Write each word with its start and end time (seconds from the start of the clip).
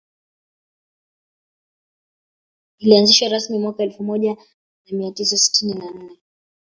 Ilianzishwa 2.79 3.29
rasmi 3.29 3.59
mwaka 3.59 3.83
elfu 3.83 4.03
moja 4.03 4.33
na 4.85 4.97
mia 4.97 5.11
tisa 5.11 5.37
sitini 5.37 5.73
na 5.73 5.91
nne 5.91 6.17